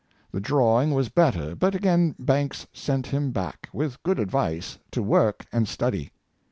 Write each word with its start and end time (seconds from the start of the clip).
The 0.31 0.39
drawing 0.39 0.95
was 0.95 1.09
better; 1.09 1.53
but 1.55 1.75
again 1.75 2.15
Banks 2.17 2.65
sent 2.73 3.05
him 3.05 3.29
back, 3.29 3.69
with 3.71 4.01
good 4.01 4.17
advice, 4.17 4.79
to 4.89 5.03
work 5.03 5.45
and 5.53 5.67
study. 5.67 6.11